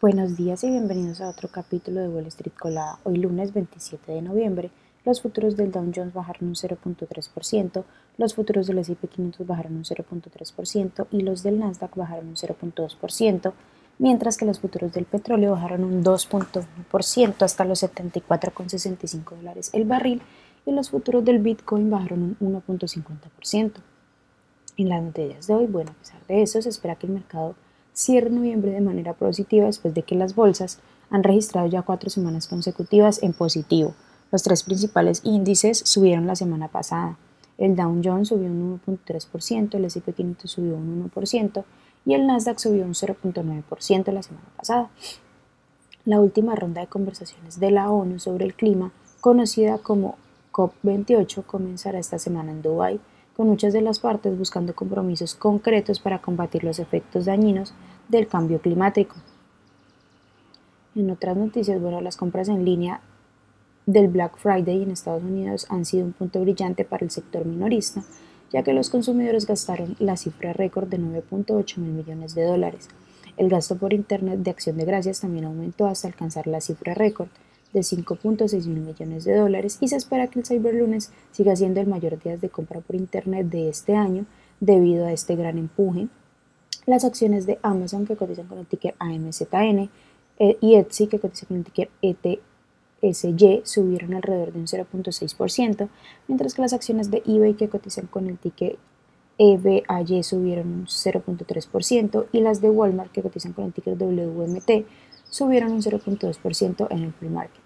[0.00, 3.00] Buenos días y bienvenidos a otro capítulo de Wall Street Colada.
[3.02, 4.70] Hoy lunes 27 de noviembre,
[5.04, 7.82] los futuros del Dow Jones bajaron un 0.3%,
[8.16, 13.52] los futuros del S&P 500 bajaron un 0.3% y los del Nasdaq bajaron un 0.2%,
[13.98, 20.22] mientras que los futuros del petróleo bajaron un 2.1% hasta los 74,65 dólares el barril
[20.64, 23.72] y los futuros del Bitcoin bajaron un 1.50%.
[24.76, 27.56] En las noticias de hoy, bueno, a pesar de eso, se espera que el mercado
[27.98, 30.78] cierre noviembre de manera positiva después de que las bolsas
[31.10, 33.92] han registrado ya cuatro semanas consecutivas en positivo.
[34.30, 37.18] Los tres principales índices subieron la semana pasada.
[37.58, 41.64] El Dow Jones subió un 1.3%, el S&P 500 subió un 1%
[42.06, 44.90] y el Nasdaq subió un 0.9% la semana pasada.
[46.04, 50.14] La última ronda de conversaciones de la ONU sobre el clima, conocida como
[50.52, 53.00] COP28, comenzará esta semana en Dubái
[53.38, 57.72] con muchas de las partes buscando compromisos concretos para combatir los efectos dañinos
[58.08, 59.16] del cambio climático.
[60.94, 63.00] En otras noticias, bueno, las compras en línea
[63.86, 68.02] del Black Friday en Estados Unidos han sido un punto brillante para el sector minorista,
[68.52, 72.88] ya que los consumidores gastaron la cifra récord de 9.8 mil millones de dólares.
[73.36, 77.28] El gasto por Internet de acción de gracias también aumentó hasta alcanzar la cifra récord
[77.72, 81.86] de 5.6 mil millones de dólares y se espera que el Cyberlunes siga siendo el
[81.86, 84.26] mayor día de compra por Internet de este año
[84.60, 86.08] debido a este gran empuje.
[86.88, 89.90] Las acciones de Amazon que cotizan con el ticker AMZN
[90.38, 95.86] eh, y Etsy que cotizan con el ticker ETSY subieron alrededor de un 0.6%,
[96.28, 98.78] mientras que las acciones de eBay que cotizan con el ticker
[99.36, 104.86] EBAY subieron un 0.3% y las de Walmart que cotizan con el ticker WMT
[105.28, 107.60] subieron un 0.2% en el pre-market.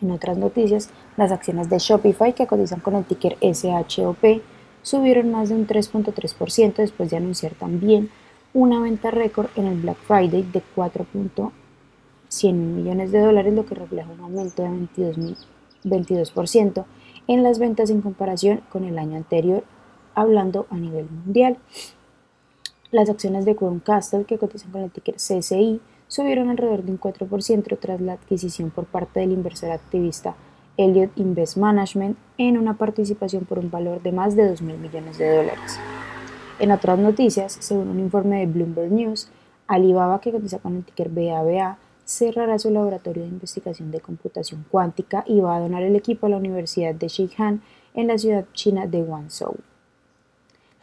[0.00, 4.42] En otras noticias, las acciones de Shopify que cotizan con el ticker SHOP
[4.82, 8.10] subieron más de un 3.3% después de anunciar también
[8.54, 14.10] una venta récord en el Black Friday de 4.100 millones de dólares, lo que refleja
[14.10, 15.36] un aumento de 22%,
[15.84, 16.32] 22
[17.28, 19.64] en las ventas en comparación con el año anterior,
[20.14, 21.56] hablando a nivel mundial.
[22.90, 27.00] Las acciones de Crown Castle que cotizan con el ticker CCI subieron alrededor de un
[27.00, 30.34] 4% tras la adquisición por parte del inversor activista
[30.76, 35.18] Elliott Invest Management en una participación por un valor de más de 2 mil millones
[35.18, 35.78] de dólares.
[36.58, 39.28] En otras noticias, según un informe de Bloomberg News,
[39.66, 45.24] Alibaba, que cotiza con el ticker BABA, cerrará su laboratorio de investigación de computación cuántica
[45.26, 47.62] y va a donar el equipo a la Universidad de Xi'an
[47.94, 49.56] en la ciudad china de Guangzhou.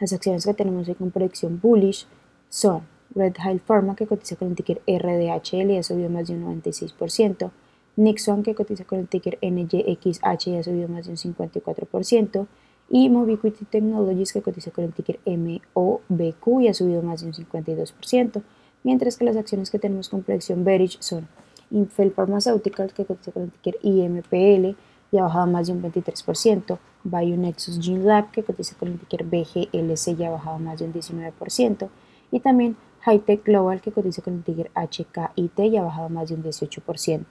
[0.00, 2.06] Las acciones que tenemos hoy con predicción bullish
[2.48, 2.82] son
[3.14, 6.62] Red Hill Pharma, que cotiza con el ticker RDHL y ha subido más de un
[6.62, 7.50] 96%,
[7.96, 12.46] Nixon, que cotiza con el ticker NYXH y ha subido más de un 54%,
[12.88, 17.32] y Mobiquity Technologies, que cotiza con el ticker MOBQ y ha subido más de un
[17.32, 18.42] 52%,
[18.82, 21.28] mientras que las acciones que tenemos con predicción bearish son
[21.70, 24.76] Infel Pharmaceuticals, que cotiza con el ticker IMPL
[25.12, 29.24] y ha bajado más de un 23%, Bionexus Gene Lab, que cotiza con el ticker
[29.24, 31.88] BGLC y ha bajado más de un 19%,
[32.32, 36.34] y también Hightech Global que cotiza con el ticker HKIT y ha bajado más de
[36.34, 37.24] un 18%.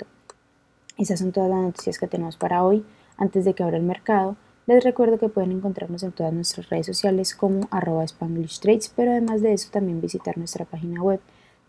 [0.99, 2.83] Esas son todas las noticias que tenemos para hoy.
[3.15, 4.35] Antes de que abra el mercado,
[4.67, 9.11] les recuerdo que pueden encontrarnos en todas nuestras redes sociales como arroba Spanglish Trades, pero
[9.11, 11.21] además de eso también visitar nuestra página web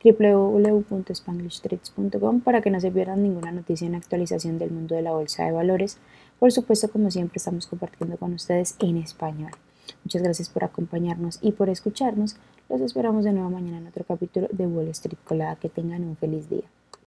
[0.03, 5.45] www.spanglishtrades.com para que no se pierdan ninguna noticia en actualización del mundo de la bolsa
[5.45, 5.99] de valores.
[6.41, 9.53] Por supuesto, como siempre, estamos compartiendo con ustedes en español.
[10.03, 12.35] Muchas gracias por acompañarnos y por escucharnos.
[12.69, 15.55] Los esperamos de nuevo mañana en otro capítulo de Wall Street Colada.
[15.55, 16.65] Que tengan un feliz día.